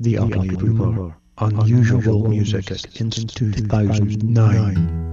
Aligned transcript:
The 0.00 0.18
Ugly 0.18 0.50
Rumor. 0.50 1.16
Unusual 1.38 2.28
music 2.28 2.68
since 2.68 3.24
2009. 3.24 5.08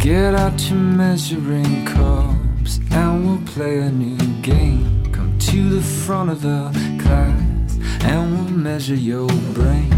Get 0.00 0.34
out 0.34 0.68
your 0.68 0.78
measuring 0.78 1.84
cups 1.86 2.80
and 2.90 3.26
we'll 3.26 3.46
play 3.46 3.78
a 3.78 3.90
new 3.90 4.18
game. 4.42 5.12
Come 5.12 5.38
to 5.38 5.68
the 5.68 5.82
front 5.82 6.30
of 6.30 6.42
the 6.42 6.72
class 7.00 7.78
and 8.02 8.32
we'll 8.32 8.56
measure 8.56 8.96
your 8.96 9.28
brain. 9.54 9.90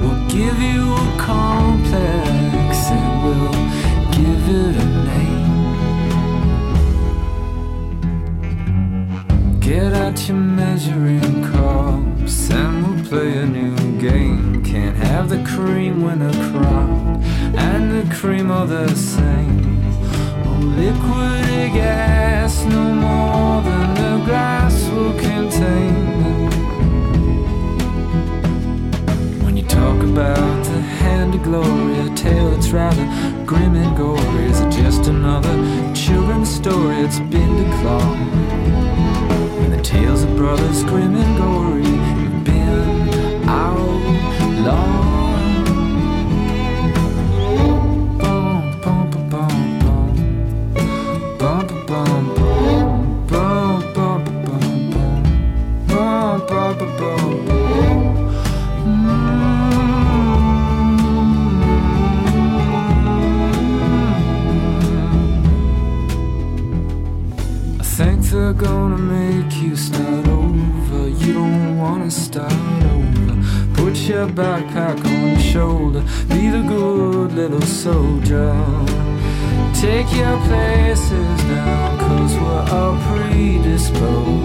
We'll 0.00 0.28
give 0.28 0.58
you 0.60 0.94
a 0.94 1.16
complex 1.18 2.51
Get 9.72 9.94
out 9.94 10.28
your 10.28 10.36
measuring 10.36 11.44
cups 11.44 12.50
and 12.50 12.84
we'll 12.84 13.04
play 13.06 13.38
a 13.38 13.46
new 13.46 13.74
game. 13.98 14.62
Can't 14.62 14.94
have 14.98 15.30
the 15.30 15.42
cream 15.44 16.02
when 16.02 16.20
a 16.20 16.30
crowd 16.50 17.22
and 17.56 17.90
the 17.90 18.14
cream 18.14 18.50
are 18.50 18.66
the 18.66 18.94
same. 18.94 19.80
Oh, 20.44 20.60
liquid 20.76 21.72
gas, 21.72 22.64
no 22.64 22.82
more 22.82 23.62
than 23.62 23.94
the 23.94 24.24
glass 24.26 24.90
will 24.90 25.18
contain. 25.18 25.94
When 29.42 29.56
you 29.56 29.64
talk 29.64 30.02
about 30.02 30.64
the 30.66 30.82
hand 31.00 31.34
of 31.34 31.42
glory, 31.44 31.98
a 31.98 32.14
tale 32.14 32.50
that's 32.50 32.68
rather 32.72 33.06
grim 33.46 33.74
and 33.76 33.96
gory, 33.96 34.44
is 34.44 34.60
it 34.60 34.70
just 34.70 35.06
another 35.06 35.56
children's 35.94 36.54
story? 36.54 36.96
It's 36.96 37.20
been 37.20 37.52
declawed. 37.64 38.81
Tales 39.92 40.22
of 40.22 40.34
brothers 40.36 40.82
and 41.14 41.36
gory 41.36 42.01
backpack 74.34 75.04
on 75.04 75.30
your 75.30 75.40
shoulder. 75.40 76.00
Be 76.28 76.48
the 76.48 76.62
good 76.62 77.32
little 77.32 77.60
soldier. 77.62 78.52
Take 79.74 80.12
your 80.14 80.38
places 80.46 81.44
now, 81.44 81.96
cause 81.98 82.34
we're 82.36 82.66
all 82.76 82.96
predisposed. 83.08 84.41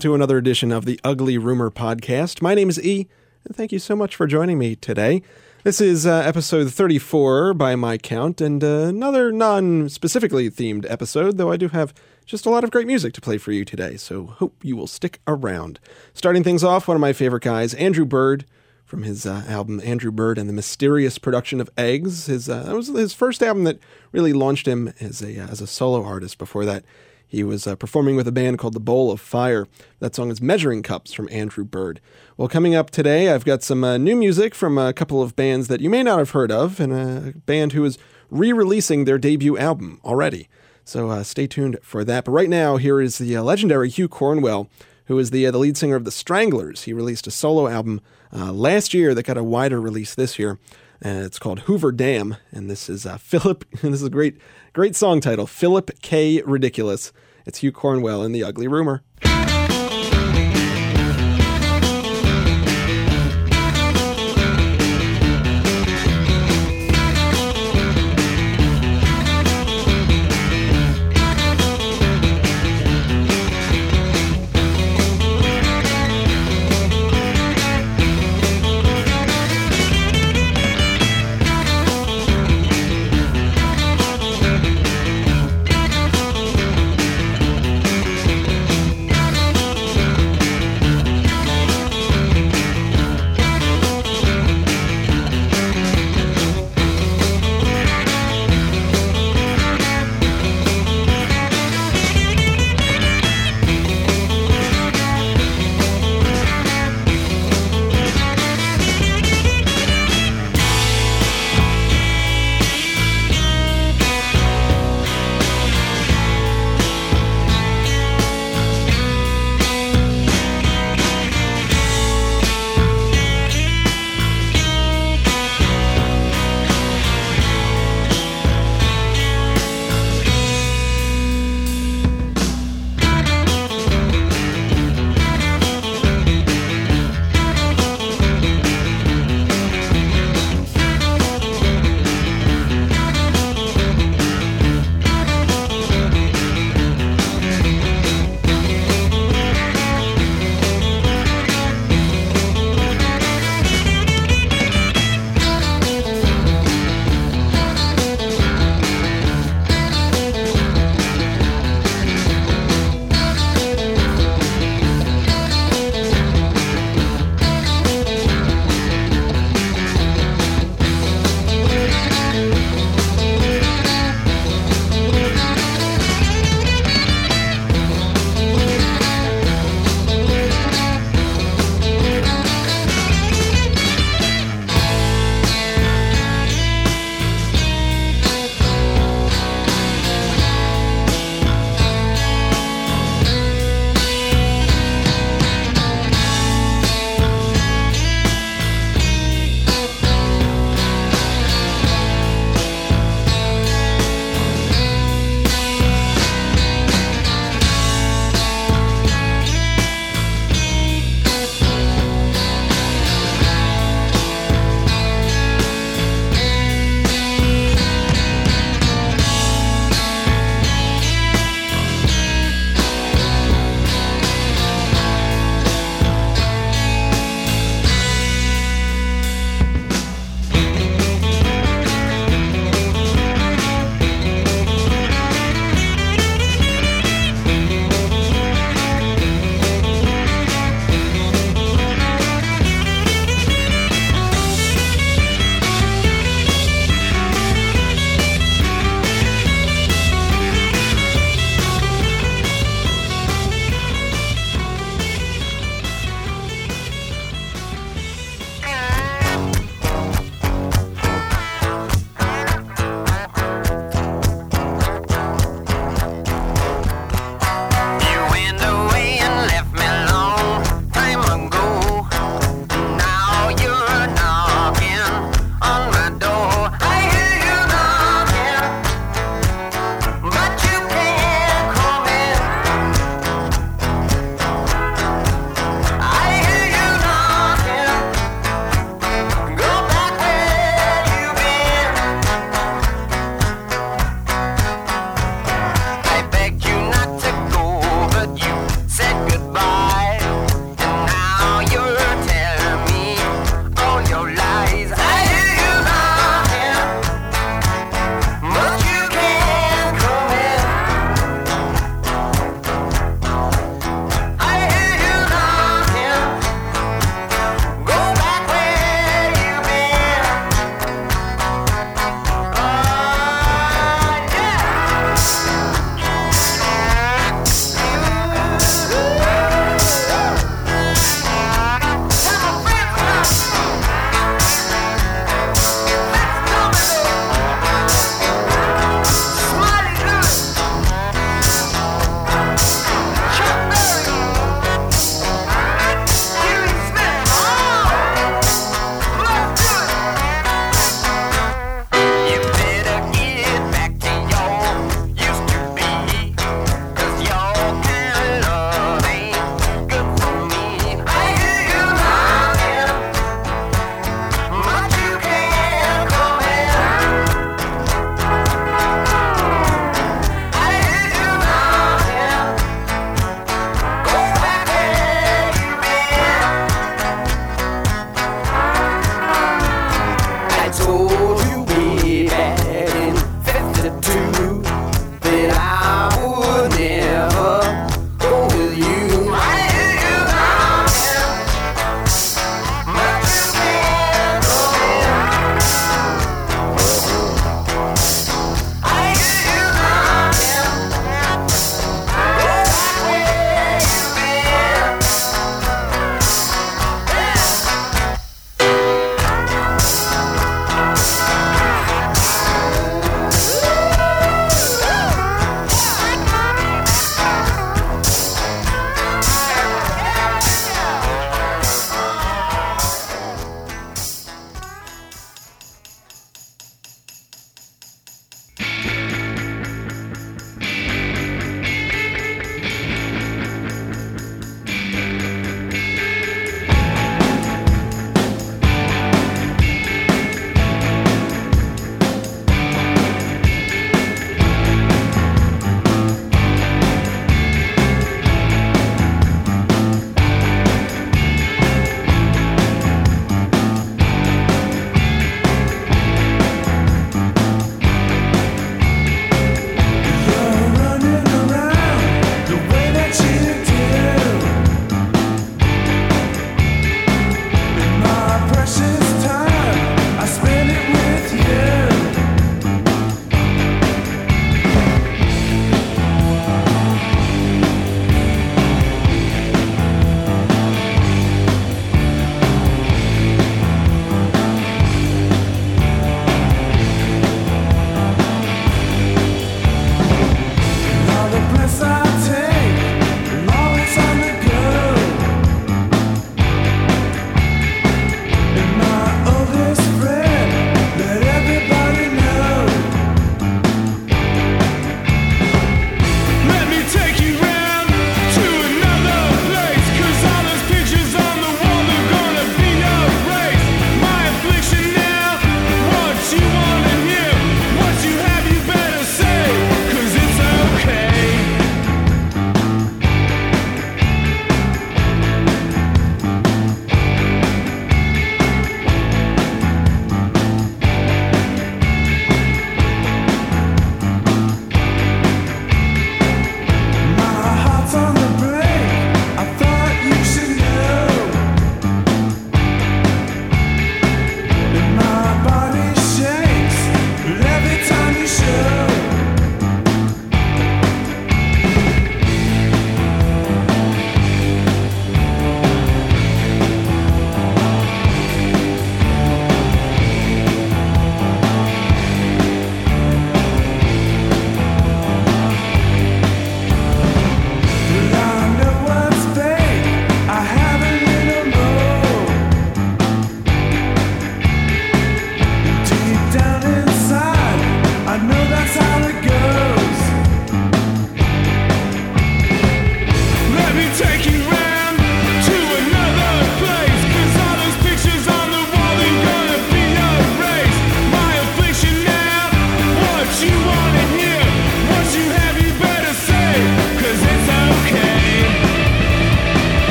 To 0.00 0.14
another 0.14 0.38
edition 0.38 0.72
of 0.72 0.86
the 0.86 0.98
Ugly 1.04 1.36
Rumor 1.36 1.70
Podcast. 1.70 2.40
My 2.40 2.54
name 2.54 2.70
is 2.70 2.82
E, 2.82 3.06
and 3.44 3.54
thank 3.54 3.70
you 3.70 3.78
so 3.78 3.94
much 3.94 4.16
for 4.16 4.26
joining 4.26 4.58
me 4.58 4.74
today. 4.74 5.20
This 5.62 5.78
is 5.78 6.06
uh, 6.06 6.22
episode 6.24 6.72
34 6.72 7.52
by 7.52 7.76
my 7.76 7.98
count, 7.98 8.40
and 8.40 8.64
uh, 8.64 8.86
another 8.86 9.30
non 9.30 9.90
specifically 9.90 10.48
themed 10.48 10.90
episode, 10.90 11.36
though 11.36 11.52
I 11.52 11.58
do 11.58 11.68
have 11.68 11.92
just 12.24 12.46
a 12.46 12.50
lot 12.50 12.64
of 12.64 12.70
great 12.70 12.86
music 12.86 13.12
to 13.12 13.20
play 13.20 13.36
for 13.36 13.52
you 13.52 13.66
today, 13.66 13.98
so 13.98 14.24
hope 14.24 14.54
you 14.62 14.74
will 14.74 14.86
stick 14.86 15.20
around. 15.26 15.78
Starting 16.14 16.44
things 16.44 16.64
off, 16.64 16.88
one 16.88 16.96
of 16.96 17.02
my 17.02 17.12
favorite 17.12 17.42
guys, 17.42 17.74
Andrew 17.74 18.06
Bird, 18.06 18.46
from 18.86 19.02
his 19.02 19.26
uh, 19.26 19.44
album 19.48 19.82
Andrew 19.84 20.10
Bird 20.10 20.38
and 20.38 20.48
the 20.48 20.54
Mysterious 20.54 21.18
Production 21.18 21.60
of 21.60 21.68
Eggs. 21.76 22.24
His 22.24 22.48
uh, 22.48 22.62
that 22.62 22.74
was 22.74 22.88
his 22.88 23.12
first 23.12 23.42
album 23.42 23.64
that 23.64 23.78
really 24.12 24.32
launched 24.32 24.66
him 24.66 24.94
as 24.98 25.20
a 25.20 25.38
uh, 25.38 25.48
as 25.48 25.60
a 25.60 25.66
solo 25.66 26.02
artist. 26.02 26.38
Before 26.38 26.64
that, 26.64 26.84
he 27.30 27.44
was 27.44 27.64
uh, 27.64 27.76
performing 27.76 28.16
with 28.16 28.26
a 28.26 28.32
band 28.32 28.58
called 28.58 28.74
The 28.74 28.80
Bowl 28.80 29.12
of 29.12 29.20
Fire. 29.20 29.68
That 30.00 30.16
song 30.16 30.32
is 30.32 30.42
Measuring 30.42 30.82
Cups 30.82 31.12
from 31.12 31.28
Andrew 31.30 31.64
Bird. 31.64 32.00
Well, 32.36 32.48
coming 32.48 32.74
up 32.74 32.90
today, 32.90 33.32
I've 33.32 33.44
got 33.44 33.62
some 33.62 33.84
uh, 33.84 33.98
new 33.98 34.16
music 34.16 34.52
from 34.52 34.76
a 34.76 34.92
couple 34.92 35.22
of 35.22 35.36
bands 35.36 35.68
that 35.68 35.80
you 35.80 35.88
may 35.88 36.02
not 36.02 36.18
have 36.18 36.30
heard 36.30 36.50
of, 36.50 36.80
and 36.80 36.92
a 36.92 37.38
band 37.46 37.72
who 37.72 37.84
is 37.84 37.98
re 38.30 38.52
releasing 38.52 39.04
their 39.04 39.16
debut 39.16 39.56
album 39.56 40.00
already. 40.04 40.48
So 40.84 41.08
uh, 41.08 41.22
stay 41.22 41.46
tuned 41.46 41.78
for 41.82 42.02
that. 42.02 42.24
But 42.24 42.32
right 42.32 42.50
now, 42.50 42.78
here 42.78 43.00
is 43.00 43.18
the 43.18 43.36
uh, 43.36 43.44
legendary 43.44 43.88
Hugh 43.88 44.08
Cornwell, 44.08 44.68
who 45.04 45.16
is 45.16 45.30
the, 45.30 45.46
uh, 45.46 45.52
the 45.52 45.58
lead 45.58 45.76
singer 45.76 45.94
of 45.94 46.04
The 46.04 46.10
Stranglers. 46.10 46.82
He 46.82 46.92
released 46.92 47.28
a 47.28 47.30
solo 47.30 47.68
album 47.68 48.00
uh, 48.32 48.52
last 48.52 48.92
year 48.92 49.14
that 49.14 49.22
got 49.22 49.38
a 49.38 49.44
wider 49.44 49.80
release 49.80 50.16
this 50.16 50.36
year. 50.36 50.58
Uh, 51.04 51.24
it's 51.24 51.38
called 51.38 51.62
Hooverdam, 51.62 52.36
and 52.52 52.70
this 52.70 52.88
is 52.90 53.06
uh, 53.06 53.16
Philip. 53.18 53.64
this 53.70 53.84
is 53.84 54.02
a 54.02 54.10
great, 54.10 54.38
great 54.72 54.94
song 54.94 55.20
title, 55.20 55.46
Philip 55.46 55.90
K. 56.02 56.42
Ridiculous. 56.42 57.12
It's 57.46 57.58
Hugh 57.58 57.72
Cornwell 57.72 58.22
in 58.22 58.32
The 58.32 58.44
Ugly 58.44 58.68
Rumor. 58.68 59.02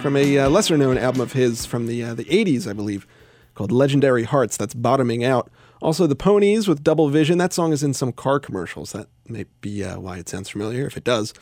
from 0.00 0.16
a 0.16 0.38
uh, 0.38 0.48
lesser 0.48 0.78
known 0.78 0.96
album 0.96 1.20
of 1.20 1.34
his 1.34 1.66
from 1.66 1.86
the, 1.86 2.02
uh, 2.02 2.14
the 2.14 2.24
80s, 2.24 2.66
I 2.66 2.72
believe, 2.72 3.06
called 3.54 3.70
Legendary 3.70 4.24
Hearts. 4.24 4.56
That's 4.56 4.72
Bottoming 4.72 5.22
Out. 5.24 5.50
Also, 5.82 6.06
The 6.06 6.16
Ponies 6.16 6.66
with 6.66 6.82
Double 6.82 7.10
Vision. 7.10 7.36
That 7.36 7.52
song 7.52 7.72
is 7.72 7.82
in 7.82 7.92
some 7.92 8.12
car 8.12 8.40
commercials. 8.40 8.92
That 8.92 9.08
may 9.28 9.44
be 9.60 9.84
uh, 9.84 10.00
why 10.00 10.16
it 10.16 10.28
sounds 10.28 10.48
familiar, 10.48 10.86
if 10.86 10.96
it 10.96 11.04
does. 11.04 11.34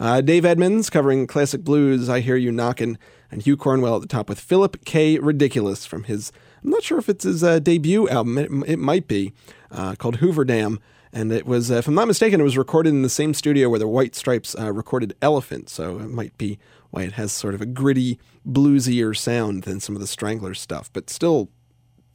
Uh, 0.00 0.22
Dave 0.22 0.46
Edmunds 0.46 0.88
covering 0.88 1.26
Classic 1.26 1.62
Blues, 1.62 2.08
I 2.08 2.20
Hear 2.20 2.36
You 2.36 2.52
Knockin', 2.52 2.96
and 3.30 3.42
Hugh 3.42 3.56
Cornwell 3.56 3.96
at 3.96 4.00
the 4.00 4.08
top 4.08 4.30
with 4.30 4.40
Philip 4.40 4.84
K. 4.86 5.18
Ridiculous 5.18 5.84
from 5.84 6.04
his, 6.04 6.32
I'm 6.64 6.70
not 6.70 6.82
sure 6.82 6.98
if 6.98 7.10
it's 7.10 7.24
his 7.24 7.44
uh, 7.44 7.58
debut 7.58 8.08
album, 8.08 8.38
it, 8.38 8.50
it 8.66 8.78
might 8.78 9.08
be, 9.08 9.34
uh, 9.70 9.94
called 9.94 10.18
Hooverdam. 10.18 10.78
And 11.12 11.32
it 11.32 11.46
was, 11.46 11.70
uh, 11.70 11.76
if 11.76 11.88
I'm 11.88 11.94
not 11.94 12.08
mistaken, 12.08 12.40
it 12.40 12.44
was 12.44 12.58
recorded 12.58 12.90
in 12.90 13.02
the 13.02 13.08
same 13.10 13.34
studio 13.34 13.68
where 13.68 13.78
the 13.78 13.88
White 13.88 14.14
Stripes 14.14 14.54
uh, 14.58 14.72
recorded 14.72 15.14
Elephant, 15.20 15.68
so 15.68 15.98
it 15.98 16.08
might 16.08 16.36
be 16.38 16.58
why 16.96 17.02
it 17.02 17.12
has 17.12 17.30
sort 17.30 17.54
of 17.54 17.60
a 17.60 17.66
gritty, 17.66 18.18
bluesier 18.48 19.14
sound 19.14 19.64
than 19.64 19.80
some 19.80 19.94
of 19.94 20.00
the 20.00 20.06
Stranglers 20.06 20.58
stuff, 20.58 20.90
but 20.94 21.10
still, 21.10 21.50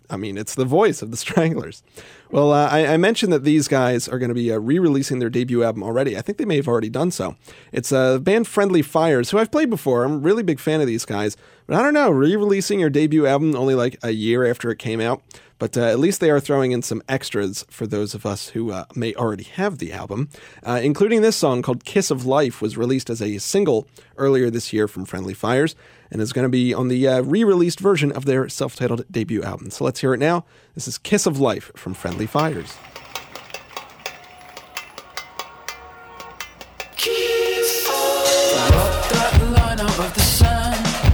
I 0.09 0.17
mean, 0.17 0.39
it's 0.39 0.55
the 0.55 0.65
voice 0.65 1.03
of 1.03 1.11
the 1.11 1.17
Stranglers. 1.25 1.83
Well, 2.31 2.51
uh, 2.51 2.67
I, 2.67 2.87
I, 2.93 2.97
mentioned 2.97 3.31
that 3.31 3.43
these 3.43 3.67
guys 3.67 4.07
are 4.07 4.17
going 4.17 4.29
to 4.29 4.35
be 4.35 4.51
uh, 4.51 4.57
re 4.57 4.79
releasing 4.79 5.19
their 5.19 5.29
debut 5.29 5.63
album 5.63 5.83
already. 5.83 6.17
I 6.17 6.21
think 6.21 6.39
they 6.39 6.45
may 6.45 6.55
have 6.55 6.67
already 6.67 6.89
done 6.89 7.11
so. 7.11 7.35
It's 7.71 7.91
uh, 7.91 8.17
band 8.17 8.47
Friendly 8.47 8.81
Fires, 8.81 9.29
who 9.29 9.37
I've 9.37 9.51
played 9.51 9.69
before. 9.69 10.03
I'm 10.03 10.13
a 10.13 10.17
really 10.17 10.41
big 10.41 10.59
fan 10.59 10.81
of 10.81 10.87
these 10.87 11.05
guys, 11.05 11.37
but 11.67 11.77
I 11.77 11.83
don't 11.83 11.93
know, 11.93 12.09
re 12.09 12.35
releasing 12.35 12.79
your 12.79 12.89
debut 12.89 13.27
album 13.27 13.55
only 13.55 13.75
like 13.75 13.99
a 14.01 14.11
year 14.11 14.49
after 14.49 14.71
it 14.71 14.79
came 14.79 14.99
out 14.99 15.21
but 15.61 15.77
uh, 15.77 15.83
at 15.83 15.99
least 15.99 16.21
they 16.21 16.31
are 16.31 16.39
throwing 16.39 16.71
in 16.71 16.81
some 16.81 17.03
extras 17.07 17.63
for 17.69 17.85
those 17.85 18.15
of 18.15 18.25
us 18.25 18.47
who 18.47 18.71
uh, 18.71 18.85
may 18.95 19.13
already 19.13 19.43
have 19.43 19.77
the 19.77 19.93
album, 19.93 20.27
uh, 20.63 20.79
including 20.81 21.21
this 21.21 21.35
song 21.35 21.61
called 21.61 21.85
Kiss 21.85 22.09
of 22.09 22.25
Life, 22.25 22.63
was 22.63 22.77
released 22.77 23.11
as 23.11 23.21
a 23.21 23.37
single 23.37 23.87
earlier 24.17 24.49
this 24.49 24.73
year 24.73 24.87
from 24.87 25.05
Friendly 25.05 25.35
Fires 25.35 25.75
and 26.09 26.19
is 26.19 26.33
going 26.33 26.45
to 26.45 26.49
be 26.49 26.73
on 26.73 26.87
the 26.87 27.07
uh, 27.07 27.21
re 27.21 27.43
released 27.43 27.79
version 27.79 28.11
of 28.11 28.25
their 28.25 28.49
self 28.49 28.75
titled 28.75 29.05
debut 29.11 29.43
album. 29.43 29.69
So 29.69 29.83
let's 29.83 30.01
hear 30.01 30.15
it 30.15 30.17
now. 30.17 30.45
This 30.73 30.87
is 30.87 30.97
Kiss 30.97 31.27
of 31.27 31.39
Life 31.39 31.71
from 31.75 31.93
Friendly 31.93 32.25
Fires. 32.25 32.75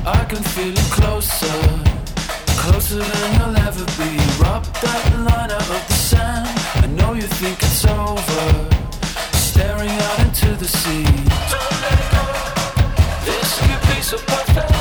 I 0.06 0.26
can 0.30 0.42
feel 0.42 0.72
it 0.72 0.92
closer 0.92 1.87
Closer 2.88 3.04
than 3.04 3.34
you'll 3.34 3.58
ever 3.58 3.86
be. 3.98 4.18
Rub 4.42 4.64
that 4.64 5.12
line 5.18 5.52
out 5.52 5.70
of 5.70 5.88
the 5.88 5.94
sand. 5.94 6.48
I 6.76 6.88
know 6.88 7.12
you 7.16 7.24
think 7.24 7.62
it's 7.62 7.84
over. 7.84 8.70
Staring 9.34 9.90
out 9.90 10.20
into 10.20 10.56
the 10.56 10.68
sea. 10.70 11.04
Don't 11.52 11.82
let 11.84 12.00
go. 12.14 12.24
This 13.26 13.60
could 13.60 13.94
be 13.94 14.02
so 14.02 14.18
perfect. 14.20 14.77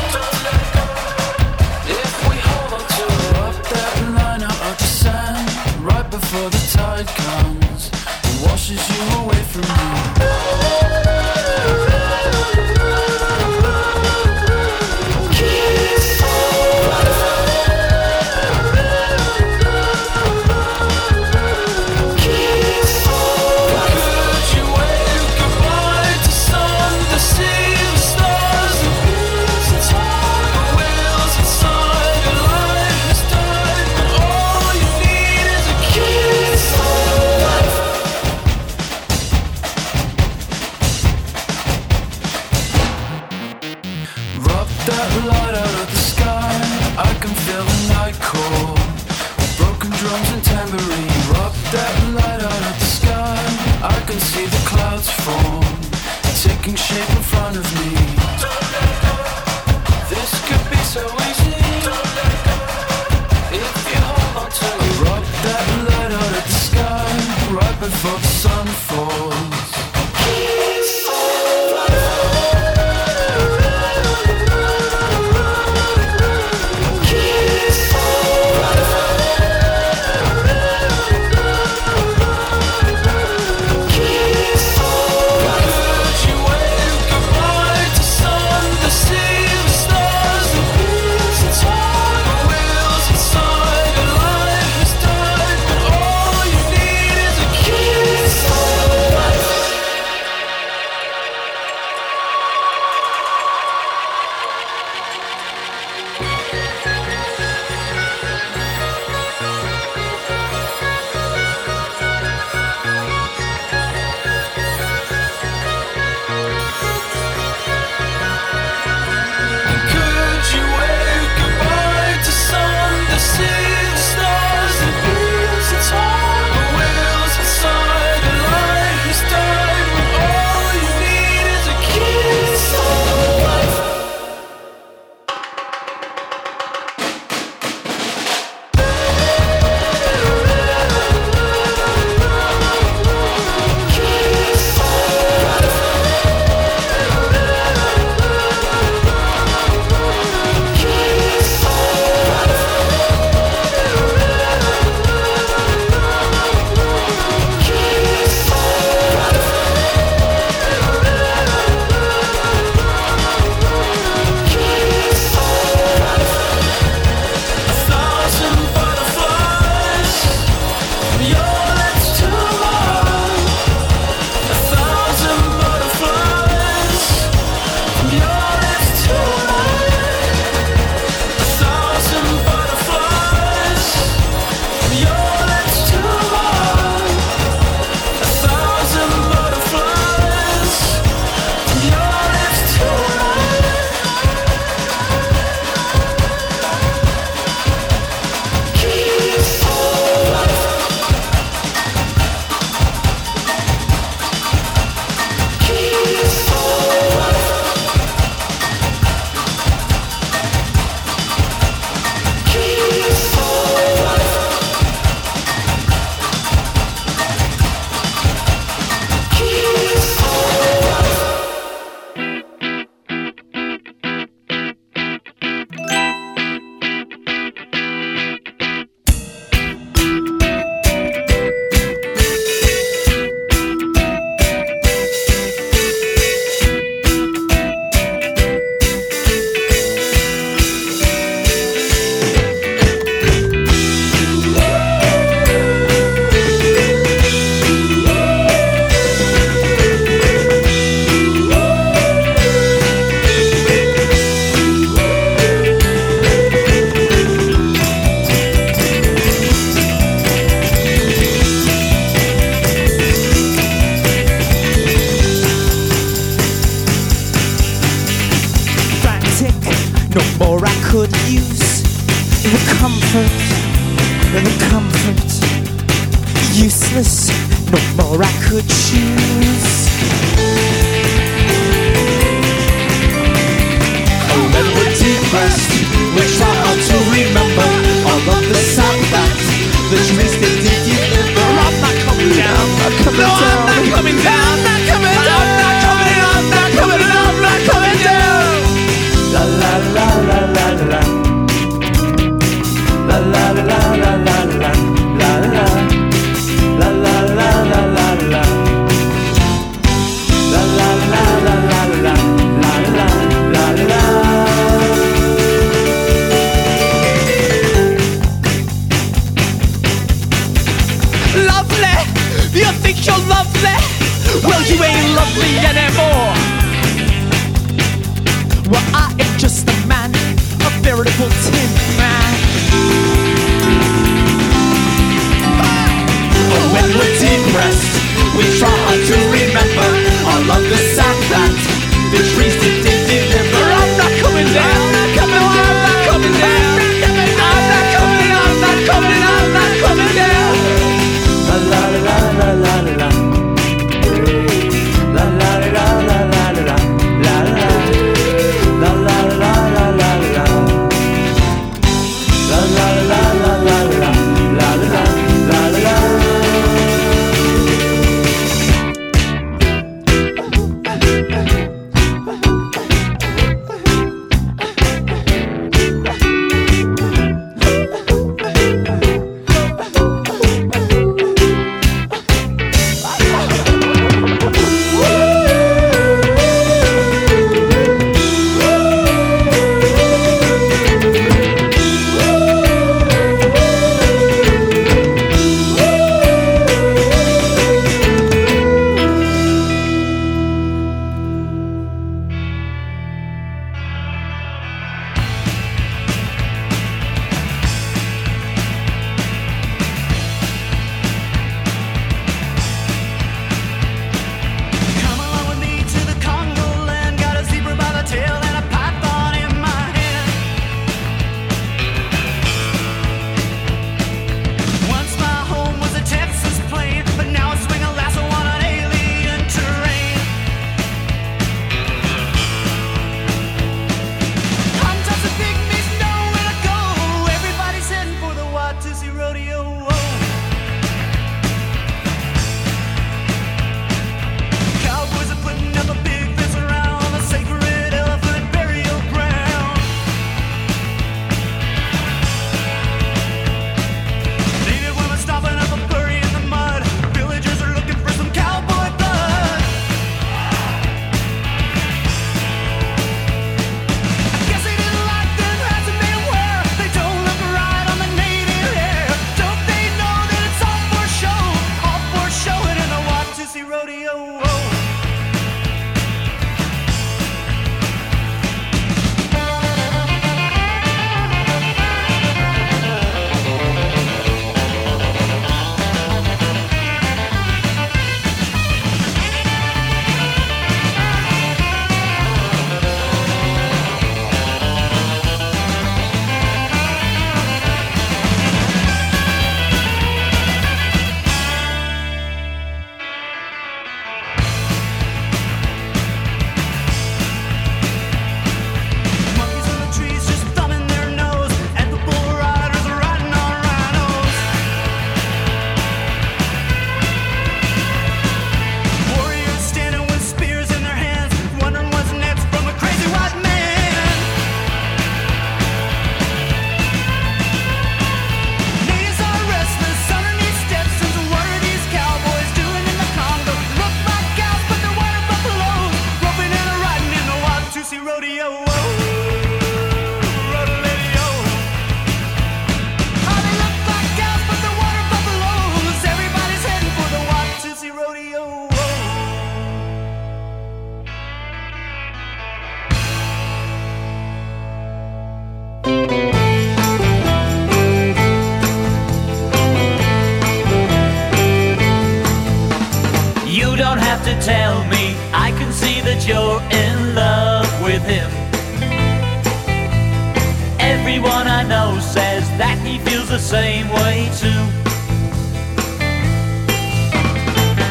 Same 573.46 573.88
way 573.90 574.28
too. 574.42 574.62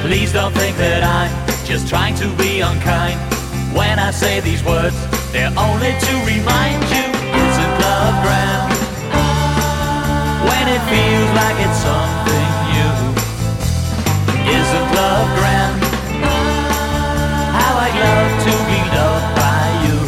Please 0.04 0.34
don't 0.34 0.54
think 0.54 0.76
that 0.76 1.02
I'm 1.02 1.32
just 1.64 1.88
trying 1.88 2.14
to 2.16 2.28
be 2.36 2.60
unkind. 2.60 3.18
When 3.72 3.98
I 3.98 4.12
say 4.12 4.42
these 4.42 4.62
words, 4.66 4.98
they're 5.32 5.56
only 5.56 5.96
to 5.96 6.14
remind 6.28 6.84
you 6.92 7.08
isn't 7.48 7.74
love 7.88 8.16
grand. 8.26 8.68
When 10.44 10.66
it 10.76 10.84
feels 10.92 11.32
like 11.40 11.58
it's 11.64 11.80
something 11.88 12.50
new, 12.76 12.96
isn't 14.60 14.90
love 15.00 15.30
grand. 15.40 15.76
How 17.56 17.74
I'd 17.86 17.96
love 18.04 18.32
to 18.44 18.54
be 18.72 18.82
loved 19.00 19.30
by 19.40 19.64
you. 19.88 20.00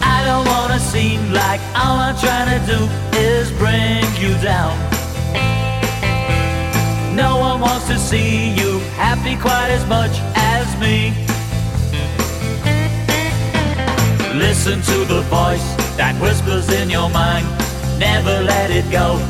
I 0.00 0.24
don't 0.24 0.46
wanna 0.48 0.80
seem 0.80 1.20
like 1.34 1.60
all 1.76 2.00
I'm 2.00 2.16
trying 2.16 2.48
to 2.48 2.60
do 2.64 3.09
bring 3.60 4.00
you 4.16 4.32
down. 4.40 4.74
No 7.14 7.36
one 7.36 7.60
wants 7.60 7.86
to 7.88 7.98
see 7.98 8.54
you 8.54 8.78
happy 8.96 9.36
quite 9.36 9.68
as 9.68 9.84
much 9.86 10.14
as 10.34 10.66
me. 10.80 11.12
Listen 14.34 14.80
to 14.80 15.04
the 15.04 15.20
voice 15.28 15.68
that 16.00 16.16
whispers 16.22 16.72
in 16.72 16.88
your 16.88 17.10
mind. 17.10 17.46
Never 17.98 18.40
let 18.40 18.70
it 18.70 18.90
go. 18.90 19.20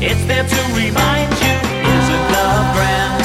It's 0.00 0.24
there 0.24 0.46
to 0.54 0.60
remind 0.72 1.30
you, 1.44 1.56
isn't 1.96 2.26
love 2.36 2.66
grand? 2.76 3.20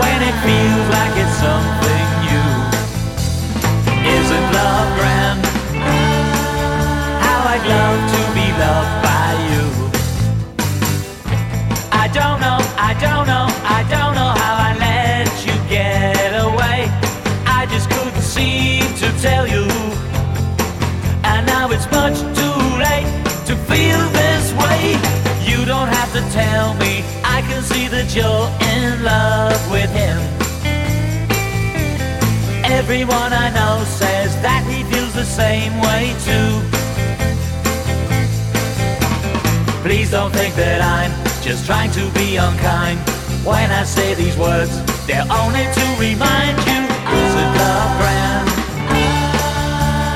When 0.00 0.18
it 0.30 0.36
feels 0.46 0.86
like 0.96 1.14
it's 1.22 1.36
something 1.46 2.06
new. 2.24 2.50
Isn't 4.16 4.48
love 4.56 4.88
grand? 4.96 5.47
I'd 7.60 7.66
love 7.66 8.00
to 8.14 8.22
be 8.38 8.46
loved 8.62 8.94
by 9.02 9.30
you. 9.50 9.64
I 11.90 12.06
don't 12.06 12.40
know, 12.40 12.58
I 12.78 12.94
don't 13.02 13.26
know, 13.26 13.46
I 13.66 13.82
don't 13.90 14.14
know 14.14 14.30
how 14.42 14.54
I 14.68 14.76
let 14.78 15.26
you 15.44 15.54
get 15.68 16.38
away. 16.38 16.86
I 17.46 17.66
just 17.68 17.90
couldn't 17.90 18.22
seem 18.22 18.84
to 19.02 19.10
tell 19.20 19.44
you. 19.48 19.66
And 21.24 21.46
now 21.46 21.70
it's 21.72 21.90
much 21.90 22.18
too 22.38 22.60
late 22.78 23.10
to 23.48 23.56
feel 23.66 24.02
this 24.14 24.52
way. 24.62 24.94
You 25.42 25.64
don't 25.64 25.88
have 25.88 26.12
to 26.12 26.22
tell 26.30 26.74
me, 26.74 27.02
I 27.24 27.42
can 27.42 27.62
see 27.64 27.88
that 27.88 28.14
you're 28.14 28.48
in 28.70 29.02
love 29.02 29.58
with 29.72 29.90
him. 29.90 30.18
Everyone 32.64 33.32
I 33.32 33.50
know 33.50 33.82
says 33.84 34.30
that 34.42 34.62
he 34.70 34.84
feels 34.94 35.12
the 35.12 35.24
same 35.24 35.72
way 35.80 36.14
too. 36.24 36.78
Please 39.88 40.10
don't 40.10 40.30
think 40.32 40.54
that 40.56 40.84
I'm 40.84 41.08
just 41.40 41.64
trying 41.64 41.90
to 41.92 42.04
be 42.12 42.36
unkind. 42.36 43.00
When 43.40 43.70
I 43.72 43.84
say 43.84 44.12
these 44.12 44.36
words, 44.36 44.68
they're 45.08 45.24
only 45.32 45.64
to 45.64 45.84
remind 45.96 46.60
you 46.68 46.80
isn't 47.08 47.52
love 47.56 47.92
grand. 47.96 48.48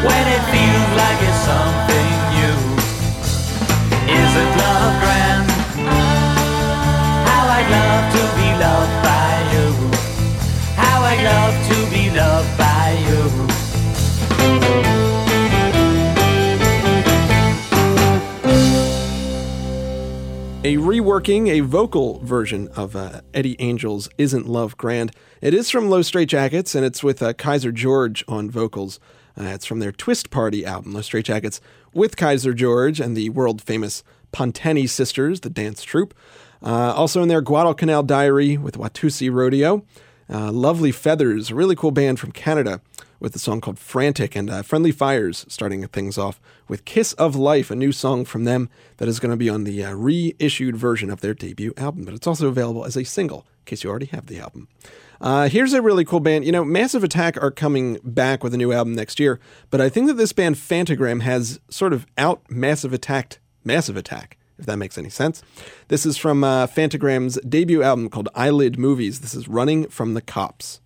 When 0.05 0.25
it 0.29 0.45
feels 0.53 0.93
like 1.01 1.19
it's 1.25 1.41
something 1.49 2.13
new, 2.37 2.59
isn't 4.13 4.53
love 4.61 4.93
grand. 5.01 5.49
How 7.25 7.43
I'd 7.57 7.69
love 7.73 8.05
to 8.13 8.23
be 8.37 8.49
loved 8.61 8.97
by 9.01 9.32
a 20.65 20.77
reworking, 20.77 21.49
a 21.49 21.59
vocal 21.59 22.21
version 22.21 22.69
of 22.77 22.95
uh, 22.95 23.21
Eddie 23.35 23.59
Angel's 23.59 24.09
Isn't 24.17 24.49
Love 24.49 24.77
Grand. 24.77 25.11
It 25.41 25.55
is 25.55 25.71
from 25.71 25.91
Los 25.91 26.09
Straitjackets, 26.09 26.77
and 26.77 26.85
it's 26.85 27.03
with 27.03 27.21
uh, 27.21 27.33
Kaiser 27.33 27.73
George 27.73 28.25
on 28.29 28.49
vocals. 28.49 29.01
Uh, 29.37 29.47
it's 29.47 29.67
from 29.67 29.81
their 29.81 29.91
Twist 29.91 30.31
Party 30.31 30.65
album, 30.65 30.93
Los 30.93 31.09
Straitjackets, 31.09 31.59
with 31.93 32.17
Kaiser 32.17 32.55
George 32.55 33.01
and 33.01 33.17
the 33.17 33.31
world 33.31 33.61
famous 33.61 34.05
Pontani 34.33 34.89
Sisters, 34.89 35.41
the 35.41 35.51
dance 35.51 35.83
troupe. 35.83 36.15
Uh, 36.63 36.95
also 36.95 37.23
in 37.23 37.29
their 37.29 37.43
Guadalcanal 37.43 38.05
Diary 38.05 38.57
with 38.57 38.79
Watusi 38.79 39.33
Rodeo. 39.33 39.85
Uh, 40.31 40.53
Lovely 40.53 40.93
Feathers, 40.93 41.51
a 41.51 41.57
really 41.57 41.75
cool 41.75 41.91
band 41.91 42.21
from 42.21 42.31
Canada 42.31 42.81
with 43.23 43.37
a 43.37 43.39
song 43.39 43.61
called 43.61 43.79
Frantic, 43.79 44.35
and 44.35 44.51
uh, 44.51 44.63
Friendly 44.63 44.91
Fires 44.91 45.47
starting 45.49 45.87
things 45.87 46.19
off 46.19 46.41
with 46.67 46.85
Kiss 46.85 47.13
of 47.15 47.37
Life, 47.37 47.71
a 47.71 47.77
new 47.77 47.93
song 47.93 48.25
from 48.25 48.45
them 48.45 48.69
that 48.97 49.07
is 49.07 49.21
going 49.21 49.31
to 49.31 49.37
be 49.37 49.49
on 49.49 49.63
the 49.63 49.85
uh, 49.85 49.93
reissued 49.93 50.77
version 50.77 51.09
of 51.09 51.21
their 51.21 51.33
debut 51.33 51.73
album, 51.77 52.05
but 52.05 52.15
it's 52.15 52.27
also 52.27 52.49
available 52.49 52.85
as 52.85 52.97
a 52.97 53.05
single 53.05 53.47
in 53.61 53.65
case 53.67 53.85
you 53.85 53.91
already 53.91 54.07
have 54.07 54.27
the 54.27 54.41
album. 54.41 54.67
Uh, 55.21 55.49
here's 55.49 55.73
a 55.73 55.81
really 55.81 56.05
cool 56.05 56.19
band. 56.19 56.45
You 56.45 56.51
know, 56.51 56.65
Massive 56.65 57.05
Attack 57.05 57.41
are 57.41 57.53
coming 57.53 57.99
back 58.03 58.43
with 58.43 58.53
a 58.55 58.57
new 58.57 58.73
album 58.73 58.97
next 58.97 59.21
year, 59.21 59.39
but 59.71 59.81
I 59.81 59.89
think 59.89 60.09
that 60.09 60.15
this 60.15 60.33
band 60.33 60.57
Phantogram 60.57 61.23
has 61.23 61.61
sort 61.71 61.93
of 61.93 62.05
out 62.19 62.43
Massive 62.51 62.93
Attacked 62.93 63.39
Massive 63.65 63.97
Attack 63.97 64.37
if 64.59 64.67
that 64.67 64.77
makes 64.77 64.97
any 64.97 65.09
sense. 65.09 65.43
This 65.89 66.07
is 66.07 66.17
from 66.17 66.45
uh, 66.45 66.69
Phantogram's 66.69 67.41
debut 67.41 67.83
album 67.83 68.09
called 68.09 68.29
Eyelid 68.35 68.79
Movies. 68.79 69.21
This 69.21 69.35
is 69.35 69.49
Running 69.49 69.89
from 69.89 70.15
the 70.15 70.21
Cops. 70.21 70.81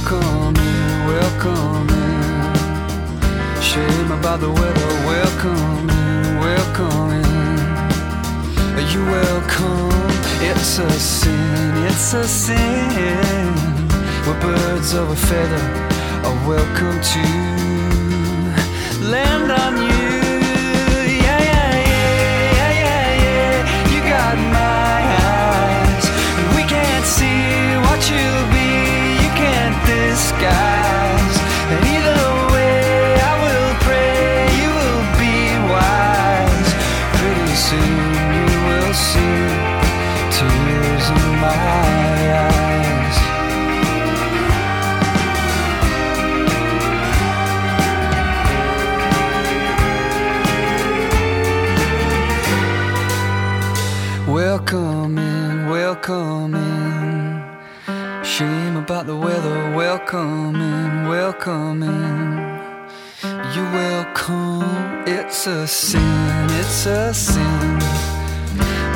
welcome 0.00 0.56
in, 0.56 1.06
welcome 1.06 1.88
in. 1.90 3.62
Shame 3.62 4.10
about 4.12 4.40
the 4.40 4.50
weather, 4.50 4.88
welcome 5.06 5.90
in, 5.90 6.38
welcome 6.38 7.10
in. 7.10 7.26
Are 8.76 8.88
you 8.92 9.04
welcome? 9.04 10.10
It's 10.42 10.78
a 10.78 10.90
sin, 10.90 11.84
it's 11.86 12.14
a 12.14 12.26
sin. 12.26 13.54
We're 14.26 14.40
birds 14.40 14.94
of 14.94 15.10
a 15.10 15.16
feather, 15.16 15.64
are 16.24 16.48
welcome 16.48 17.00
to 17.12 17.22
land 19.10 19.50
on 19.52 19.76
you. 19.76 20.20
Yeah, 21.24 21.40
yeah, 21.50 21.74
yeah, 21.74 22.16
yeah, 22.56 22.72
yeah, 22.84 23.22
yeah. 23.24 23.92
You 23.92 24.00
got 24.08 24.38
my. 24.52 24.59
sky. 30.40 30.69
welcome 60.12 60.56
in, 60.56 61.08
welcome 61.08 61.82
in. 61.84 62.40
You're 63.54 63.72
welcome. 63.72 65.04
It's 65.06 65.46
a 65.46 65.68
sin, 65.68 66.46
it's 66.50 66.86
a 66.86 67.14
sin. 67.14 67.78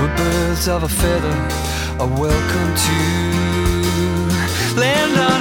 We're 0.01 0.17
birds 0.17 0.67
of 0.67 0.83
a 0.83 0.89
feather, 0.89 1.49
A 2.01 2.07
welcome 2.07 2.75
to 2.87 4.81
land. 4.81 5.34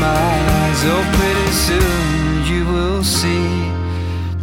my 0.00 0.06
eyes. 0.06 0.80
Oh, 0.84 1.04
pretty 1.18 1.50
soon 1.52 2.44
you 2.46 2.64
will 2.72 3.02
see 3.02 3.70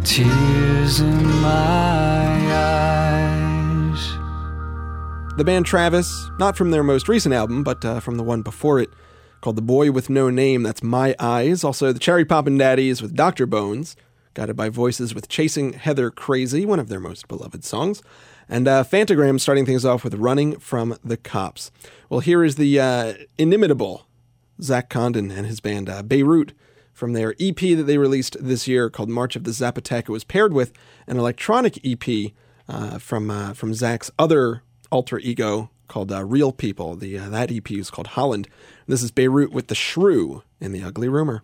tears 0.04 1.00
in 1.00 1.26
my 1.40 2.52
eyes. 2.52 2.98
The 5.36 5.44
band 5.44 5.66
Travis, 5.66 6.30
not 6.38 6.56
from 6.56 6.70
their 6.70 6.82
most 6.82 7.08
recent 7.08 7.34
album, 7.34 7.62
but 7.62 7.84
uh, 7.84 8.00
from 8.00 8.16
the 8.16 8.24
one 8.24 8.42
before 8.42 8.80
it, 8.80 8.90
called 9.40 9.56
The 9.56 9.62
Boy 9.62 9.92
with 9.92 10.10
No 10.10 10.30
Name, 10.30 10.62
that's 10.62 10.82
My 10.82 11.14
Eyes. 11.18 11.62
Also, 11.62 11.92
the 11.92 12.00
Cherry 12.00 12.24
Poppin' 12.24 12.58
Daddies 12.58 13.00
with 13.00 13.14
Dr. 13.14 13.46
Bones, 13.46 13.94
guided 14.34 14.56
by 14.56 14.68
voices 14.68 15.14
with 15.14 15.28
Chasing 15.28 15.74
Heather 15.74 16.10
Crazy, 16.10 16.66
one 16.66 16.80
of 16.80 16.88
their 16.88 16.98
most 16.98 17.28
beloved 17.28 17.64
songs. 17.64 18.02
And 18.48 18.66
uh, 18.66 18.82
Phantogram 18.82 19.38
starting 19.38 19.66
things 19.66 19.84
off 19.84 20.02
with 20.02 20.14
Running 20.14 20.58
from 20.58 20.96
the 21.04 21.16
Cops. 21.16 21.70
Well, 22.08 22.20
here 22.20 22.42
is 22.42 22.56
the 22.56 22.80
uh, 22.80 23.14
inimitable 23.36 24.07
Zach 24.60 24.88
Condon 24.88 25.30
and 25.30 25.46
his 25.46 25.60
band 25.60 25.88
uh, 25.88 26.02
Beirut 26.02 26.52
from 26.92 27.12
their 27.12 27.34
EP 27.38 27.56
that 27.56 27.84
they 27.86 27.98
released 27.98 28.36
this 28.40 28.66
year 28.66 28.90
called 28.90 29.08
March 29.08 29.36
of 29.36 29.44
the 29.44 29.52
Zapotec. 29.52 30.00
It 30.00 30.08
was 30.08 30.24
paired 30.24 30.52
with 30.52 30.72
an 31.06 31.16
electronic 31.16 31.78
EP 31.84 32.32
uh, 32.68 32.98
from 32.98 33.30
uh, 33.30 33.54
from 33.54 33.72
Zach's 33.72 34.10
other 34.18 34.62
alter 34.90 35.18
ego 35.18 35.70
called 35.86 36.12
uh, 36.12 36.24
Real 36.24 36.52
People. 36.52 36.96
The 36.96 37.18
uh, 37.18 37.28
that 37.30 37.50
EP 37.52 37.70
is 37.70 37.90
called 37.90 38.08
Holland. 38.08 38.48
This 38.86 39.02
is 39.02 39.10
Beirut 39.10 39.52
with 39.52 39.68
the 39.68 39.74
Shrew 39.74 40.42
in 40.60 40.72
the 40.72 40.82
Ugly 40.82 41.08
Rumor. 41.08 41.42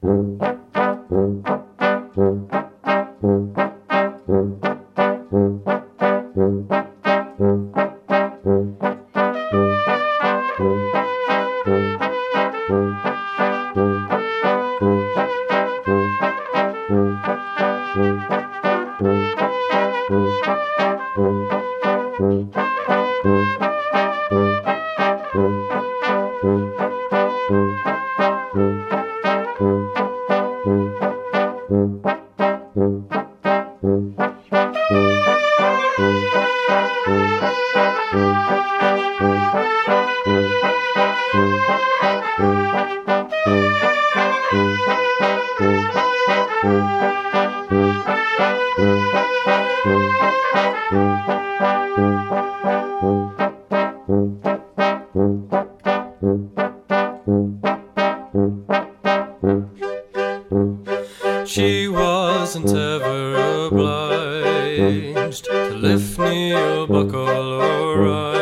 Obliged 65.35 65.45
to 65.47 65.75
lift 65.75 66.15
or 66.55 66.87
buckle 66.87 67.29
or 67.29 67.99
rise. 67.99 68.34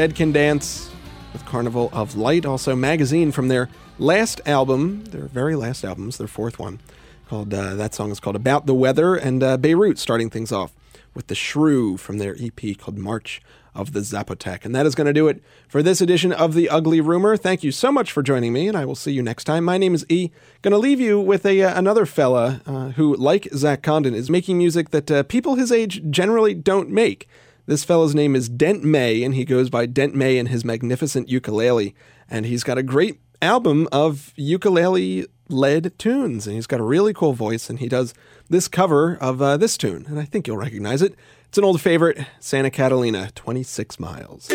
Dead 0.00 0.14
Can 0.14 0.32
Dance 0.32 0.90
with 1.34 1.44
Carnival 1.44 1.90
of 1.92 2.16
Light. 2.16 2.46
Also, 2.46 2.74
Magazine 2.74 3.30
from 3.32 3.48
their 3.48 3.68
last 3.98 4.40
album, 4.46 5.04
their 5.04 5.26
very 5.26 5.54
last 5.54 5.84
albums, 5.84 6.16
their 6.16 6.26
fourth 6.26 6.58
one, 6.58 6.80
called 7.28 7.52
uh, 7.52 7.74
that 7.74 7.92
song 7.92 8.10
is 8.10 8.18
called 8.18 8.34
About 8.34 8.64
the 8.64 8.72
Weather, 8.72 9.14
and 9.14 9.42
uh, 9.42 9.58
Beirut 9.58 9.98
starting 9.98 10.30
things 10.30 10.52
off 10.52 10.72
with 11.12 11.26
the 11.26 11.34
Shrew 11.34 11.98
from 11.98 12.16
their 12.16 12.34
EP 12.40 12.78
called 12.78 12.96
March 12.96 13.42
of 13.74 13.92
the 13.92 14.00
Zapotec. 14.00 14.64
And 14.64 14.74
that 14.74 14.86
is 14.86 14.94
going 14.94 15.06
to 15.06 15.12
do 15.12 15.28
it 15.28 15.42
for 15.68 15.82
this 15.82 16.00
edition 16.00 16.32
of 16.32 16.54
The 16.54 16.70
Ugly 16.70 17.02
Rumor. 17.02 17.36
Thank 17.36 17.62
you 17.62 17.70
so 17.70 17.92
much 17.92 18.10
for 18.10 18.22
joining 18.22 18.54
me, 18.54 18.68
and 18.68 18.78
I 18.78 18.86
will 18.86 18.94
see 18.94 19.12
you 19.12 19.20
next 19.20 19.44
time. 19.44 19.64
My 19.64 19.76
name 19.76 19.94
is 19.94 20.06
E. 20.08 20.30
Going 20.62 20.72
to 20.72 20.78
leave 20.78 20.98
you 20.98 21.20
with 21.20 21.44
a 21.44 21.62
uh, 21.62 21.78
another 21.78 22.06
fella 22.06 22.62
uh, 22.64 22.88
who, 22.92 23.14
like 23.16 23.48
Zach 23.52 23.82
Condon, 23.82 24.14
is 24.14 24.30
making 24.30 24.56
music 24.56 24.92
that 24.92 25.10
uh, 25.10 25.24
people 25.24 25.56
his 25.56 25.70
age 25.70 26.00
generally 26.08 26.54
don't 26.54 26.88
make. 26.88 27.28
This 27.70 27.84
fellow's 27.84 28.16
name 28.16 28.34
is 28.34 28.48
Dent 28.48 28.82
May, 28.82 29.22
and 29.22 29.32
he 29.32 29.44
goes 29.44 29.70
by 29.70 29.86
Dent 29.86 30.12
May 30.12 30.38
and 30.38 30.48
his 30.48 30.64
magnificent 30.64 31.28
ukulele. 31.28 31.94
And 32.28 32.44
he's 32.44 32.64
got 32.64 32.78
a 32.78 32.82
great 32.82 33.20
album 33.40 33.86
of 33.92 34.32
ukulele 34.34 35.26
led 35.48 35.96
tunes, 35.96 36.48
and 36.48 36.56
he's 36.56 36.66
got 36.66 36.80
a 36.80 36.82
really 36.82 37.14
cool 37.14 37.32
voice, 37.32 37.70
and 37.70 37.78
he 37.78 37.88
does 37.88 38.12
this 38.48 38.66
cover 38.66 39.16
of 39.20 39.40
uh, 39.40 39.56
this 39.56 39.78
tune, 39.78 40.04
and 40.08 40.18
I 40.18 40.24
think 40.24 40.48
you'll 40.48 40.56
recognize 40.56 41.00
it. 41.00 41.14
It's 41.46 41.58
an 41.58 41.64
old 41.64 41.80
favorite, 41.80 42.18
Santa 42.40 42.72
Catalina, 42.72 43.30
26 43.36 44.00
Miles. 44.00 44.50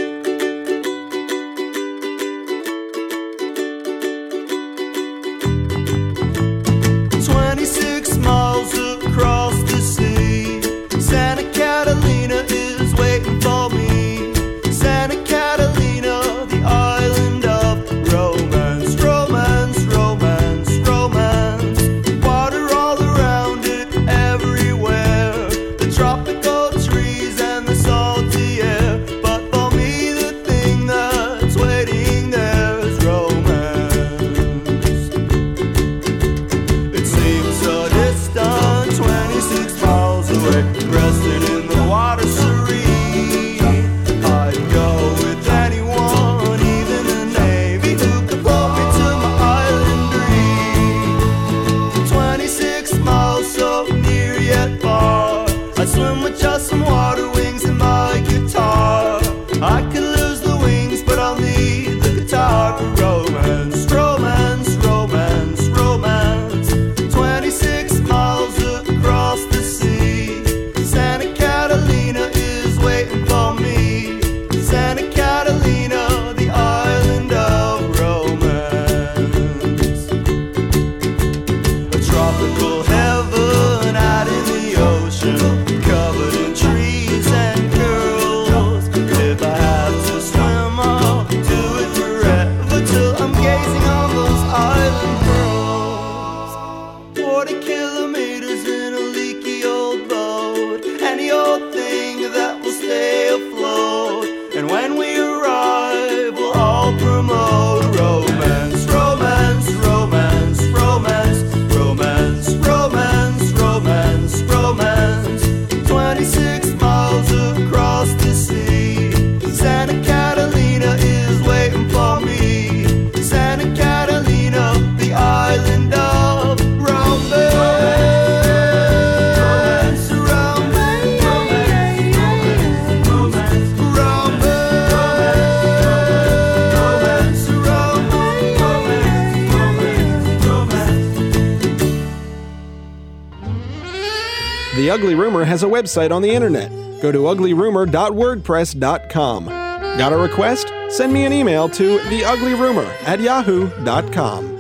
Website 145.76 146.12
on 146.12 146.22
the 146.22 146.32
internet. 146.32 146.72
Go 147.02 147.12
to 147.12 147.18
uglyrumor.wordpress.com. 147.20 149.46
Got 149.46 150.14
a 150.14 150.18
request? 150.18 150.72
Send 150.90 151.14
me 151.14 151.26
an 151.26 151.34
email 151.34 151.68
to 151.70 152.00
theuglyrumor 152.00 152.88
at 153.06 153.20
yahoo.com. 153.20 154.55